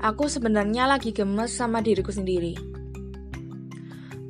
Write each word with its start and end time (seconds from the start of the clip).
Aku 0.00 0.32
sebenarnya 0.32 0.88
lagi 0.88 1.12
gemes 1.12 1.52
sama 1.52 1.84
diriku 1.84 2.08
sendiri. 2.08 2.56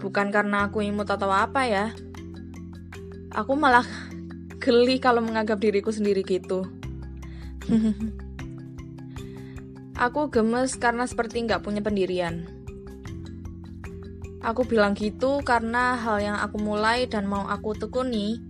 Bukan 0.02 0.34
karena 0.34 0.66
aku 0.66 0.82
imut 0.82 1.06
atau 1.06 1.30
apa 1.30 1.62
ya. 1.62 1.94
Aku 3.30 3.54
malah 3.54 3.86
geli 4.62 4.98
kalau 4.98 5.22
menganggap 5.22 5.62
diriku 5.62 5.94
sendiri 5.94 6.26
gitu. 6.26 6.66
aku 10.10 10.26
gemes 10.34 10.74
karena 10.74 11.06
seperti 11.06 11.46
nggak 11.46 11.62
punya 11.62 11.78
pendirian. 11.86 12.50
Aku 14.42 14.66
bilang 14.66 14.98
gitu 14.98 15.38
karena 15.46 15.94
hal 15.94 16.18
yang 16.18 16.34
aku 16.42 16.58
mulai 16.58 17.06
dan 17.06 17.30
mau 17.30 17.46
aku 17.46 17.78
tekuni 17.78 18.42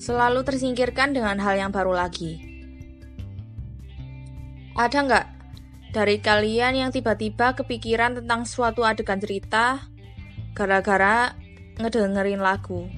selalu 0.00 0.48
tersingkirkan 0.48 1.12
dengan 1.12 1.36
hal 1.44 1.60
yang 1.60 1.76
baru 1.76 1.92
lagi. 1.92 2.40
Ada 4.72 4.98
nggak 5.04 5.37
dari 5.88 6.20
kalian 6.20 6.76
yang 6.76 6.90
tiba-tiba 6.92 7.56
kepikiran 7.56 8.20
tentang 8.20 8.44
suatu 8.44 8.84
adegan 8.84 9.20
cerita 9.20 9.88
gara-gara 10.52 11.32
ngedengerin 11.80 12.42
lagu? 12.42 12.88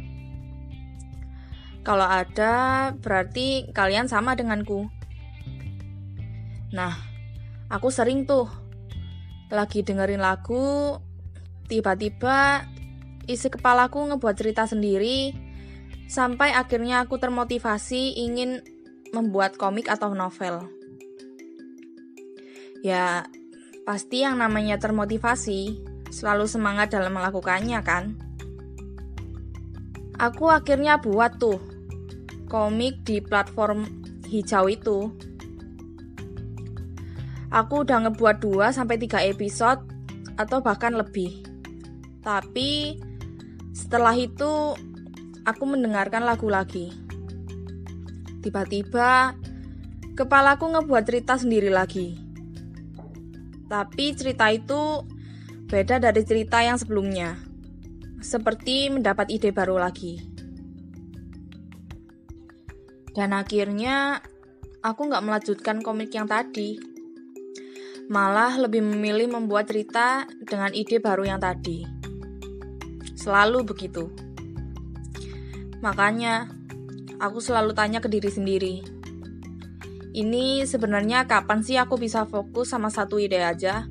Kalau 1.81 2.05
ada, 2.05 2.91
berarti 3.01 3.73
kalian 3.73 4.05
sama 4.11 4.37
denganku. 4.37 4.91
Nah, 6.77 6.93
aku 7.73 7.89
sering 7.89 8.29
tuh 8.29 8.47
lagi 9.49 9.83
dengerin 9.83 10.21
lagu, 10.21 10.99
tiba-tiba 11.67 12.69
isi 13.27 13.49
kepalaku 13.49 14.13
ngebuat 14.13 14.35
cerita 14.39 14.69
sendiri, 14.69 15.35
sampai 16.07 16.55
akhirnya 16.55 17.07
aku 17.07 17.17
termotivasi 17.17 18.19
ingin 18.19 18.63
membuat 19.11 19.59
komik 19.59 19.91
atau 19.91 20.15
novel. 20.15 20.80
Ya, 22.81 23.29
pasti 23.85 24.25
yang 24.25 24.41
namanya 24.41 24.81
termotivasi 24.81 25.85
selalu 26.09 26.49
semangat 26.49 26.97
dalam 26.97 27.13
melakukannya 27.13 27.81
kan? 27.85 28.17
Aku 30.17 30.49
akhirnya 30.49 30.97
buat 31.01 31.37
tuh 31.37 31.61
komik 32.49 33.05
di 33.05 33.21
platform 33.21 33.85
hijau 34.29 34.69
itu. 34.73 34.99
Aku 37.53 37.85
udah 37.85 38.09
ngebuat 38.09 38.41
2 38.41 38.73
sampai 38.73 38.97
3 38.97 39.29
episode 39.29 39.85
atau 40.41 40.65
bahkan 40.65 40.97
lebih. 40.97 41.45
Tapi 42.25 42.97
setelah 43.77 44.17
itu 44.17 44.77
aku 45.45 45.65
mendengarkan 45.69 46.25
lagu 46.25 46.49
lagi. 46.49 46.93
Tiba-tiba 48.41 49.37
kepalaku 50.17 50.65
ngebuat 50.69 51.05
cerita 51.05 51.37
sendiri 51.37 51.69
lagi. 51.69 52.30
Tapi 53.71 54.19
cerita 54.19 54.51
itu 54.51 55.07
beda 55.71 56.03
dari 56.03 56.27
cerita 56.27 56.59
yang 56.59 56.75
sebelumnya. 56.75 57.39
Seperti 58.19 58.91
mendapat 58.91 59.31
ide 59.31 59.55
baru 59.55 59.79
lagi. 59.79 60.19
Dan 63.15 63.31
akhirnya 63.31 64.19
aku 64.83 65.07
nggak 65.07 65.23
melanjutkan 65.23 65.79
komik 65.87 66.11
yang 66.11 66.27
tadi. 66.27 66.83
Malah 68.11 68.59
lebih 68.59 68.83
memilih 68.83 69.31
membuat 69.31 69.71
cerita 69.71 70.27
dengan 70.43 70.75
ide 70.75 70.99
baru 70.99 71.31
yang 71.31 71.39
tadi. 71.39 71.87
Selalu 73.15 73.63
begitu. 73.63 74.11
Makanya, 75.79 76.51
aku 77.23 77.39
selalu 77.39 77.71
tanya 77.73 78.03
ke 78.03 78.11
diri 78.11 78.29
sendiri, 78.35 78.83
ini 80.11 80.67
sebenarnya 80.67 81.31
kapan 81.31 81.63
sih 81.63 81.79
aku 81.79 81.95
bisa 81.95 82.27
fokus 82.27 82.75
sama 82.75 82.91
satu 82.91 83.23
ide 83.23 83.39
aja? 83.39 83.87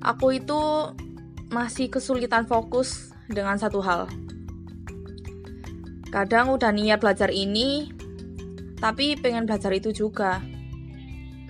Aku 0.00 0.32
itu 0.32 0.92
masih 1.52 1.92
kesulitan 1.92 2.48
fokus 2.48 3.12
dengan 3.28 3.60
satu 3.60 3.84
hal. 3.84 4.08
Kadang 6.08 6.56
udah 6.56 6.72
niat 6.72 7.04
belajar 7.04 7.28
ini, 7.28 7.92
tapi 8.80 9.16
pengen 9.20 9.44
belajar 9.44 9.72
itu 9.76 9.92
juga. 9.92 10.40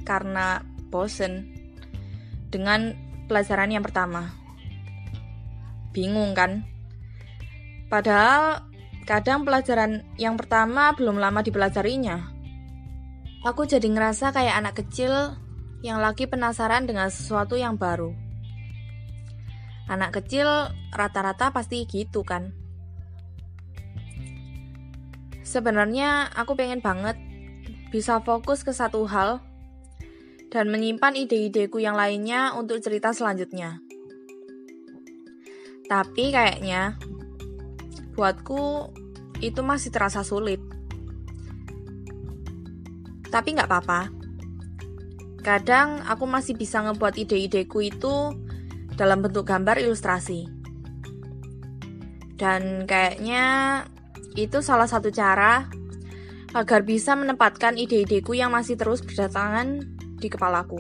Karena 0.03 0.59
bosen 0.91 1.47
dengan 2.51 2.95
pelajaran 3.31 3.71
yang 3.71 3.87
pertama. 3.87 4.35
Bingung 5.95 6.35
kan? 6.35 6.67
Padahal 7.87 8.67
kadang 9.07 9.47
pelajaran 9.47 10.03
yang 10.19 10.35
pertama 10.35 10.91
belum 10.99 11.23
lama 11.23 11.45
dipelajarinya 11.45 12.34
Aku 13.45 13.69
jadi 13.69 13.85
ngerasa 13.93 14.33
kayak 14.33 14.57
anak 14.57 14.75
kecil 14.81 15.37
yang 15.85 16.01
lagi 16.01 16.25
penasaran 16.25 16.89
dengan 16.89 17.13
sesuatu 17.13 17.61
yang 17.61 17.77
baru. 17.77 18.17
Anak 19.85 20.17
kecil 20.17 20.49
rata-rata 20.97 21.53
pasti 21.53 21.85
gitu 21.85 22.25
kan. 22.25 22.57
Sebenarnya 25.45 26.33
aku 26.33 26.57
pengen 26.57 26.81
banget 26.81 27.21
bisa 27.93 28.25
fokus 28.25 28.65
ke 28.65 28.73
satu 28.73 29.05
hal 29.05 29.45
dan 30.49 30.73
menyimpan 30.73 31.13
ide-ideku 31.13 31.85
yang 31.85 32.01
lainnya 32.01 32.57
untuk 32.57 32.81
cerita 32.81 33.13
selanjutnya. 33.13 33.85
Tapi 35.85 36.33
kayaknya 36.33 36.97
buatku 38.17 38.89
itu 39.45 39.61
masih 39.61 39.93
terasa 39.93 40.25
sulit. 40.25 40.74
Tapi 43.35 43.59
nggak 43.59 43.67
apa-apa. 43.67 44.15
Kadang 45.43 46.07
aku 46.07 46.23
masih 46.31 46.55
bisa 46.55 46.79
ngebuat 46.87 47.19
ide-ideku 47.19 47.83
itu 47.83 48.31
dalam 48.95 49.27
bentuk 49.27 49.51
gambar 49.51 49.83
ilustrasi. 49.83 50.47
Dan 52.39 52.87
kayaknya 52.87 53.45
itu 54.39 54.63
salah 54.63 54.87
satu 54.87 55.11
cara 55.11 55.67
agar 56.55 56.87
bisa 56.87 57.19
menempatkan 57.19 57.75
ide-ideku 57.75 58.39
yang 58.39 58.55
masih 58.55 58.79
terus 58.79 59.03
berdatangan 59.03 59.83
di 60.23 60.31
kepalaku. 60.31 60.79